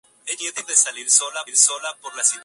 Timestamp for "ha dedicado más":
0.89-1.77